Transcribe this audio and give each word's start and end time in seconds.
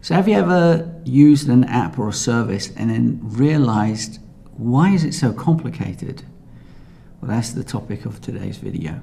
So, 0.00 0.14
have 0.14 0.28
you 0.28 0.34
ever 0.34 0.94
used 1.04 1.48
an 1.48 1.64
app 1.64 1.98
or 1.98 2.08
a 2.08 2.12
service 2.12 2.70
and 2.76 2.90
then 2.90 3.18
realized 3.22 4.20
why 4.56 4.90
is 4.90 5.04
it 5.04 5.14
so 5.14 5.32
complicated? 5.32 6.22
Well, 7.20 7.30
that's 7.30 7.52
the 7.52 7.64
topic 7.64 8.04
of 8.04 8.20
today's 8.20 8.58
video. 8.58 9.00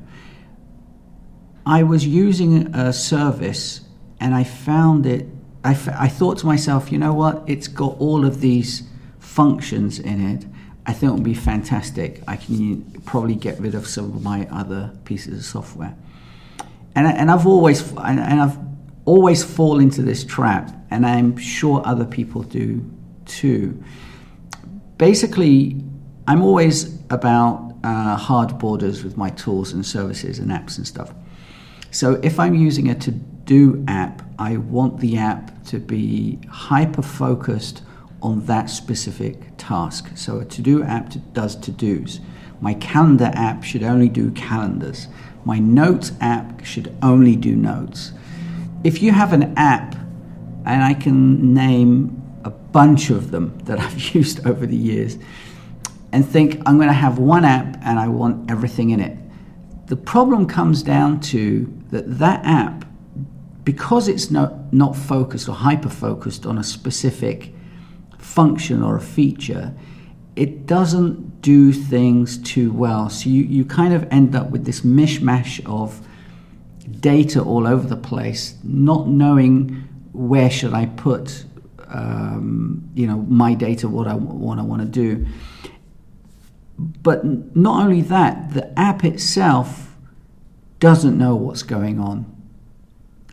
I 1.65 1.83
was 1.83 2.05
using 2.05 2.73
a 2.75 2.93
service 2.93 3.81
and 4.19 4.33
I 4.33 4.43
found 4.43 5.05
it, 5.05 5.27
I, 5.63 5.71
f- 5.71 5.89
I 5.89 6.07
thought 6.07 6.37
to 6.39 6.45
myself, 6.45 6.91
you 6.91 6.97
know 6.97 7.13
what, 7.13 7.43
it's 7.47 7.67
got 7.67 7.97
all 7.99 8.25
of 8.25 8.39
these 8.39 8.83
functions 9.19 9.99
in 9.99 10.25
it. 10.29 10.45
I 10.85 10.93
think 10.93 11.11
it 11.11 11.13
would 11.15 11.23
be 11.23 11.33
fantastic. 11.33 12.21
I 12.27 12.37
can 12.37 12.83
probably 13.05 13.35
get 13.35 13.59
rid 13.59 13.75
of 13.75 13.87
some 13.87 14.05
of 14.05 14.23
my 14.23 14.47
other 14.51 14.91
pieces 15.03 15.39
of 15.39 15.45
software. 15.45 15.95
And, 16.95 17.07
I, 17.07 17.11
and 17.11 17.31
I've 17.31 17.47
always, 17.47 17.91
and, 17.93 18.19
and 18.19 18.41
I've 18.41 18.57
always 19.05 19.43
fall 19.43 19.79
into 19.79 20.01
this 20.01 20.23
trap, 20.23 20.71
and 20.89 21.05
I'm 21.05 21.37
sure 21.37 21.81
other 21.85 22.05
people 22.05 22.43
do 22.43 22.83
too. 23.25 23.81
Basically, 24.97 25.81
I'm 26.27 26.41
always 26.41 26.99
about 27.09 27.75
uh, 27.83 28.15
hard 28.15 28.57
borders 28.57 29.03
with 29.03 29.15
my 29.15 29.29
tools 29.31 29.71
and 29.73 29.85
services 29.85 30.39
and 30.39 30.49
apps 30.51 30.77
and 30.77 30.87
stuff. 30.87 31.13
So 31.91 32.19
if 32.23 32.39
I'm 32.39 32.55
using 32.55 32.89
a 32.89 32.95
to 32.95 33.11
do 33.11 33.83
app, 33.87 34.23
I 34.39 34.57
want 34.57 34.99
the 34.99 35.17
app 35.17 35.63
to 35.65 35.79
be 35.79 36.39
hyper 36.49 37.03
focused 37.03 37.83
on 38.21 38.45
that 38.47 38.69
specific 38.69 39.51
task. 39.57 40.09
So 40.15 40.39
a 40.39 40.45
to 40.45 40.61
do 40.61 40.83
app 40.83 41.13
does 41.33 41.55
to 41.57 41.71
dos. 41.71 42.19
My 42.59 42.73
calendar 42.75 43.31
app 43.35 43.63
should 43.63 43.83
only 43.83 44.09
do 44.09 44.31
calendars. 44.31 45.07
My 45.43 45.59
notes 45.59 46.11
app 46.21 46.65
should 46.65 46.95
only 47.03 47.35
do 47.35 47.55
notes 47.55 48.13
if 48.85 49.01
you 49.01 49.11
have 49.11 49.33
an 49.33 49.57
app, 49.57 49.95
and 50.63 50.83
I 50.83 50.93
can 50.93 51.55
name 51.55 52.21
a 52.43 52.51
bunch 52.51 53.09
of 53.09 53.31
them 53.31 53.57
that 53.65 53.79
I've 53.85 54.15
used 54.15 54.45
over 54.45 54.67
the 54.67 54.77
years, 54.77 55.17
and 56.13 56.23
think 56.25 56.61
I'm 56.67 56.77
going 56.77 56.87
to 56.87 56.93
have 56.93 57.17
one 57.17 57.43
app 57.43 57.77
and 57.81 57.99
I 57.99 58.07
want 58.07 58.49
everything 58.49 58.91
in 58.91 59.01
it. 59.01 59.17
The 59.87 59.95
problem 59.95 60.47
comes 60.47 60.83
down 60.83 61.19
to 61.31 61.65
that 61.89 62.19
that 62.19 62.45
app, 62.45 62.85
because 63.63 64.07
it's 64.07 64.29
not, 64.29 64.71
not 64.71 64.95
focused 64.95 65.49
or 65.49 65.55
hyper 65.55 65.89
focused 65.89 66.45
on 66.45 66.59
a 66.59 66.63
specific 66.63 67.53
function 68.19 68.83
or 68.83 68.95
a 68.95 69.01
feature, 69.01 69.73
it 70.35 70.67
doesn't 70.67 71.41
do 71.41 71.73
things 71.73 72.37
too 72.37 72.71
well. 72.71 73.09
So 73.09 73.29
you, 73.29 73.43
you 73.43 73.65
kind 73.65 73.95
of 73.95 74.07
end 74.11 74.35
up 74.35 74.51
with 74.51 74.63
this 74.65 74.81
mishmash 74.81 75.65
of 75.65 76.07
data 76.99 77.41
all 77.41 77.67
over 77.67 77.87
the 77.87 77.97
place, 77.97 78.55
not 78.63 79.07
knowing 79.07 79.87
where 80.13 80.49
should 80.49 80.73
I 80.73 80.85
put, 80.85 81.45
um, 81.87 82.89
you 82.93 83.07
know, 83.07 83.17
my 83.17 83.53
data, 83.53 83.87
what 83.87 84.07
I 84.07 84.13
what 84.15 84.59
I 84.59 84.61
want 84.61 84.81
to 84.81 84.87
do. 84.87 85.25
But 86.77 87.23
not 87.55 87.83
only 87.83 88.01
that, 88.01 88.53
the 88.53 88.77
app 88.77 89.03
itself 89.05 89.95
doesn't 90.79 91.17
know 91.17 91.35
what's 91.35 91.63
going 91.63 91.99
on. 91.99 92.31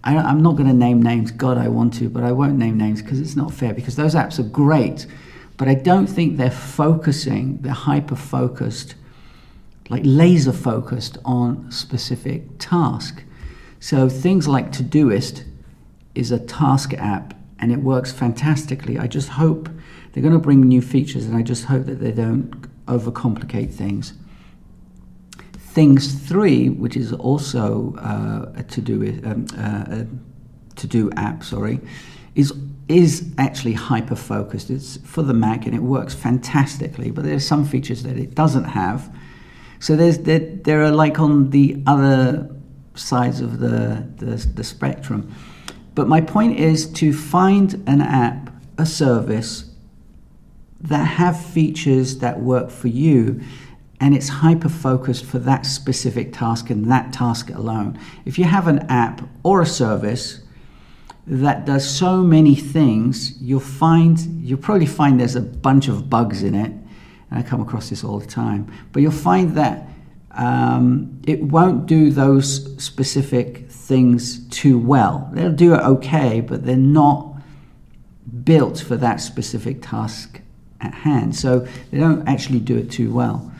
I, 0.04 0.14
am 0.14 0.42
not 0.42 0.56
going 0.56 0.68
to 0.68 0.74
name 0.74 1.02
names. 1.02 1.30
God, 1.30 1.58
I 1.58 1.68
want 1.68 1.94
to, 1.94 2.08
but 2.08 2.24
I 2.24 2.32
won't 2.32 2.56
name 2.56 2.76
names 2.76 3.02
because 3.02 3.20
it's 3.20 3.36
not 3.36 3.52
fair. 3.52 3.72
Because 3.72 3.96
those 3.96 4.14
apps 4.14 4.38
are 4.38 4.44
great, 4.44 5.06
but 5.56 5.68
I 5.68 5.74
don't 5.74 6.06
think 6.06 6.36
they're 6.36 6.50
focusing. 6.50 7.58
They're 7.62 7.72
hyper 7.72 8.16
focused, 8.16 8.96
like 9.90 10.02
laser 10.04 10.52
focused 10.52 11.18
on 11.24 11.70
specific 11.70 12.58
task. 12.58 13.22
So 13.82 14.08
things 14.08 14.46
like 14.46 14.70
Todoist 14.70 15.42
is 16.14 16.30
a 16.30 16.38
task 16.38 16.94
app 16.94 17.34
and 17.58 17.72
it 17.72 17.78
works 17.78 18.12
fantastically. 18.12 18.96
I 18.96 19.08
just 19.08 19.30
hope 19.30 19.68
they're 20.12 20.22
going 20.22 20.34
to 20.34 20.38
bring 20.38 20.60
new 20.60 20.80
features 20.80 21.26
and 21.26 21.36
I 21.36 21.42
just 21.42 21.64
hope 21.64 21.86
that 21.86 21.98
they 21.98 22.12
don't 22.12 22.48
overcomplicate 22.86 23.74
things. 23.74 24.12
Things 25.58 26.14
3, 26.14 26.68
which 26.68 26.96
is 26.96 27.12
also 27.12 27.96
uh, 27.96 28.52
a 28.54 28.62
to-do 28.62 29.20
um, 29.24 29.46
uh, 29.58 30.04
to-do 30.76 31.10
app, 31.16 31.42
sorry, 31.42 31.80
is 32.36 32.52
is 32.86 33.32
actually 33.36 33.72
hyper 33.72 34.14
focused. 34.14 34.70
It's 34.70 34.98
for 34.98 35.24
the 35.24 35.34
Mac 35.34 35.66
and 35.66 35.74
it 35.74 35.82
works 35.82 36.14
fantastically, 36.14 37.10
but 37.10 37.24
there 37.24 37.34
are 37.34 37.40
some 37.40 37.64
features 37.64 38.04
that 38.04 38.16
it 38.16 38.36
doesn't 38.36 38.64
have. 38.64 39.12
So 39.80 39.96
there's 39.96 40.18
there, 40.18 40.38
there 40.38 40.84
are 40.84 40.92
like 40.92 41.18
on 41.18 41.50
the 41.50 41.82
other 41.84 42.48
sides 42.94 43.40
of 43.40 43.58
the, 43.58 44.06
the, 44.16 44.36
the 44.54 44.64
spectrum. 44.64 45.34
But 45.94 46.08
my 46.08 46.20
point 46.20 46.58
is 46.58 46.90
to 46.94 47.12
find 47.12 47.82
an 47.86 48.00
app, 48.00 48.50
a 48.78 48.86
service 48.86 49.70
that 50.80 51.04
have 51.04 51.42
features 51.42 52.18
that 52.18 52.40
work 52.40 52.70
for 52.70 52.88
you 52.88 53.40
and 54.02 54.16
it's 54.16 54.28
hyper 54.28 54.68
focused 54.68 55.24
for 55.24 55.38
that 55.38 55.64
specific 55.64 56.32
task 56.32 56.70
and 56.70 56.90
that 56.90 57.12
task 57.12 57.50
alone. 57.50 57.96
If 58.24 58.36
you 58.36 58.44
have 58.44 58.66
an 58.66 58.80
app 58.88 59.22
or 59.44 59.62
a 59.62 59.66
service 59.66 60.40
that 61.24 61.66
does 61.66 61.88
so 61.88 62.16
many 62.16 62.56
things, 62.56 63.40
you'll 63.40 63.60
find 63.60 64.18
you'll 64.44 64.58
probably 64.58 64.86
find 64.86 65.20
there's 65.20 65.36
a 65.36 65.40
bunch 65.40 65.86
of 65.86 66.10
bugs 66.10 66.42
in 66.42 66.56
it. 66.56 66.72
And 67.30 67.38
I 67.38 67.44
come 67.44 67.60
across 67.60 67.90
this 67.90 68.02
all 68.02 68.18
the 68.18 68.26
time. 68.26 68.72
But 68.90 69.02
you'll 69.02 69.12
find 69.12 69.54
that 69.56 69.88
um, 70.34 71.20
it 71.26 71.42
won't 71.42 71.86
do 71.86 72.10
those 72.10 72.82
specific 72.82 73.68
things 73.70 74.46
too 74.48 74.78
well. 74.78 75.28
They'll 75.32 75.52
do 75.52 75.74
it 75.74 75.80
okay, 75.80 76.40
but 76.40 76.64
they're 76.64 76.76
not 76.76 77.36
built 78.44 78.80
for 78.80 78.96
that 78.96 79.20
specific 79.20 79.82
task 79.82 80.40
at 80.80 80.94
hand. 80.94 81.36
So 81.36 81.60
they 81.90 81.98
don't 81.98 82.26
actually 82.26 82.60
do 82.60 82.76
it 82.76 82.90
too 82.90 83.12
well. 83.12 83.52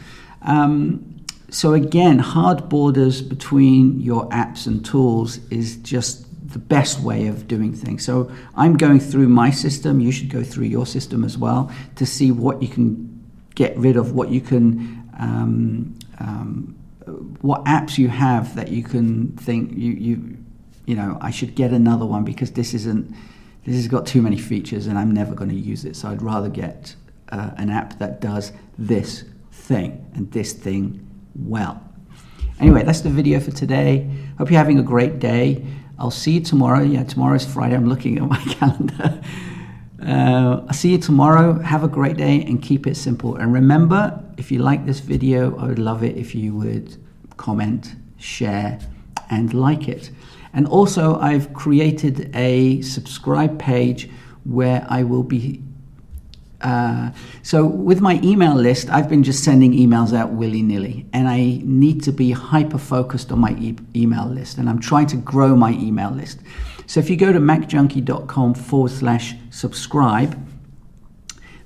Um, 0.43 1.25
so 1.50 1.75
again, 1.75 2.19
hard 2.19 2.69
borders 2.69 3.21
between 3.21 4.00
your 4.00 4.28
apps 4.31 4.66
and 4.66 4.84
tools 4.84 5.38
is 5.50 5.77
just 5.77 6.27
the 6.53 6.59
best 6.59 7.00
way 7.00 7.27
of 7.27 7.47
doing 7.47 7.75
things. 7.75 8.05
So 8.05 8.31
I'm 8.56 8.77
going 8.77 9.00
through 9.00 9.28
my 9.28 9.50
system. 9.50 10.00
You 10.00 10.12
should 10.12 10.31
go 10.31 10.43
through 10.43 10.66
your 10.66 10.87
system 10.87 11.25
as 11.25 11.37
well 11.37 11.71
to 11.97 12.06
see 12.06 12.31
what 12.31 12.62
you 12.62 12.69
can 12.69 13.09
get 13.55 13.77
rid 13.77 13.97
of, 13.97 14.12
what 14.12 14.31
you 14.31 14.41
can 14.41 15.11
um, 15.19 15.99
um, 16.22 16.77
what 17.41 17.65
apps 17.65 17.99
you 17.99 18.09
have 18.09 18.55
that 18.55 18.69
you 18.69 18.83
can 18.83 19.37
think 19.37 19.72
you 19.77 19.93
you 19.93 20.37
you 20.87 20.94
know 20.94 21.19
I 21.21 21.31
should 21.31 21.55
get 21.55 21.72
another 21.72 22.06
one 22.06 22.25
because 22.25 22.53
this 22.53 22.75
isn't 22.75 23.15
this 23.65 23.77
has 23.77 23.88
got 23.88 24.06
too 24.06 24.22
many 24.22 24.38
features 24.38 24.87
and 24.87 24.99
I'm 24.99 25.12
never 25.12 25.34
going 25.34 25.50
to 25.50 25.56
use 25.56 25.84
it. 25.84 25.94
So 25.97 26.09
I'd 26.09 26.22
rather 26.22 26.49
get 26.49 26.97
uh, 27.31 27.50
an 27.56 27.71
app 27.71 27.99
that 27.99 28.21
does 28.21 28.53
this 28.77 29.25
thing 29.53 30.05
and 30.15 30.31
this 30.32 30.53
thing 30.53 31.06
well. 31.37 31.81
Anyway, 32.59 32.82
that's 32.82 33.00
the 33.00 33.09
video 33.11 33.38
for 33.41 33.53
today. 33.53 34.09
Hope 34.38 34.50
you're 34.50 34.59
having 34.59 34.78
a 34.78 34.82
great 34.82 35.19
day. 35.19 35.65
I'll 35.99 36.11
see 36.11 36.32
you 36.32 36.41
tomorrow. 36.41 36.82
Yeah, 36.82 37.05
tomorrow's 37.05 37.44
Friday. 37.44 37.77
I'm 37.77 37.88
looking 37.88 38.19
at 38.19 38.25
my 38.25 38.37
calendar. 38.55 39.22
I'll 40.69 40.75
see 40.75 40.91
you 40.91 40.99
tomorrow. 40.99 41.59
Have 41.61 41.84
a 41.84 41.89
great 41.89 42.17
day 42.17 42.43
and 42.43 42.62
keep 42.62 42.87
it 42.87 42.97
simple. 42.97 43.37
And 43.37 43.53
remember, 43.53 44.23
if 44.37 44.50
you 44.50 44.61
like 44.61 44.87
this 44.87 45.00
video, 45.00 45.56
I 45.59 45.67
would 45.67 45.78
love 45.78 46.03
it 46.03 46.17
if 46.17 46.34
you 46.34 46.55
would 46.56 46.97
comment, 47.37 47.95
share, 48.19 48.78
and 49.31 49.53
like 49.53 49.89
it. 49.89 50.11
And 50.53 50.67
also, 50.67 51.19
I've 51.19 51.53
created 51.55 52.31
a 52.37 52.83
subscribe 52.83 53.59
page 53.59 54.11
where 54.45 54.87
I 54.89 55.03
will 55.03 55.23
be. 55.23 55.62
Uh, 56.61 57.11
so, 57.43 57.67
with 57.67 58.00
my 58.00 58.21
email 58.23 58.55
list, 58.55 58.89
I've 58.91 59.09
been 59.09 59.23
just 59.23 59.43
sending 59.43 59.73
emails 59.73 60.17
out 60.17 60.31
willy 60.31 60.62
nilly, 60.62 61.06
and 61.12 61.27
I 61.27 61.61
need 61.65 62.03
to 62.05 62.12
be 62.12 62.31
hyper 62.31 62.79
focused 62.79 63.33
on 63.33 63.41
my 63.41 63.53
e- 63.59 63.77
email 63.97 64.27
list, 64.27 64.59
and 64.59 64.69
I'm 64.69 64.79
trying 64.79 65.06
to 65.09 65.17
grow 65.17 65.56
my 65.56 65.73
email 65.73 66.11
list. 66.11 66.39
So, 66.87 67.00
if 67.00 67.11
you 67.11 67.17
go 67.17 67.33
to 67.33 67.41
macjunkie.com 67.41 68.55
forward 68.55 68.93
slash 68.93 69.34
subscribe, 69.50 70.38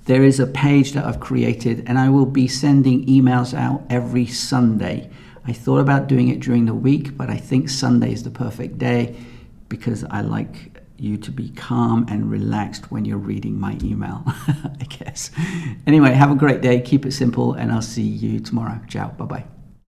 there 0.07 0.25
is 0.25 0.41
a 0.41 0.47
page 0.47 0.93
that 0.93 1.05
I've 1.05 1.21
created, 1.21 1.85
and 1.87 1.99
I 1.99 2.09
will 2.09 2.27
be 2.27 2.49
sending 2.49 3.05
emails 3.07 3.53
out 3.53 3.83
every 3.91 4.27
Sunday. 4.27 5.11
I 5.45 5.53
thought 5.53 5.79
about 5.79 6.07
doing 6.07 6.29
it 6.29 6.41
during 6.41 6.67
the 6.67 6.75
week, 6.75 7.17
but 7.17 7.29
I 7.29 7.37
think 7.37 7.69
Sunday 7.69 8.13
is 8.13 8.23
the 8.23 8.31
perfect 8.31 8.79
day 8.79 9.17
because 9.69 10.05
I 10.05 10.21
like 10.21 10.81
you 10.99 11.17
to 11.19 11.31
be 11.31 11.51
calm 11.51 12.07
and 12.09 12.31
relaxed 12.31 12.91
when 12.91 13.05
you're 13.05 13.19
reading 13.19 13.61
my 13.61 13.79
email, 13.83 14.23
I 14.27 14.85
guess. 14.89 15.31
Anyway, 15.87 16.13
have 16.13 16.31
a 16.31 16.37
great 16.37 16.63
day, 16.63 16.81
keep 16.81 17.05
it 17.05 17.13
simple, 17.13 17.53
and 17.53 17.71
I'll 17.71 17.83
see 17.83 18.03
you 18.03 18.41
tomorrow. 18.41 18.81
Ciao, 18.89 19.09
bye 19.09 19.25
bye. 19.25 19.56